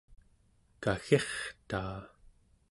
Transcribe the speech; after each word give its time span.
kaggirtaa 0.83 1.99